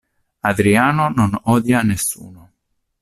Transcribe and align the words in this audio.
Adriano 0.49 1.09
non 1.09 1.39
odia 1.43 1.83
nessuno. 1.83 2.43